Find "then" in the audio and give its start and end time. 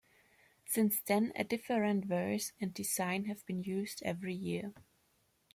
1.01-1.31